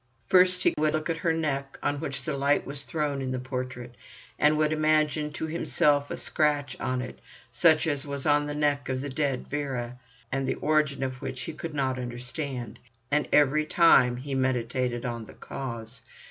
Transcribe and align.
First 0.25 0.63
he 0.63 0.73
would 0.79 0.93
look 0.93 1.11
at 1.11 1.19
her 1.19 1.31
neck, 1.31 1.77
on 1.83 1.99
which 1.99 2.23
the 2.23 2.35
light 2.35 2.65
was 2.65 2.83
thrown 2.85 3.21
in 3.21 3.29
the 3.29 3.37
portrait, 3.37 3.93
and 4.39 4.57
would 4.57 4.73
imagine 4.73 5.31
to 5.33 5.45
himself 5.45 6.09
a 6.09 6.17
scratch 6.17 6.75
on 6.79 7.03
it, 7.03 7.19
such 7.51 7.85
as 7.85 8.03
was 8.03 8.25
on 8.25 8.47
the 8.47 8.55
neck 8.55 8.89
of 8.89 9.01
the 9.01 9.11
dead 9.11 9.47
Vera, 9.47 9.99
and 10.31 10.47
the 10.47 10.55
origin 10.55 11.03
of 11.03 11.21
which 11.21 11.41
he 11.41 11.53
could 11.53 11.75
not 11.75 11.99
understand. 11.99 12.79
And 13.11 13.29
every 13.31 13.67
time 13.67 14.17
he 14.17 14.33
meditated 14.33 15.05
on 15.05 15.25
the 15.25 15.35
cause. 15.35 16.01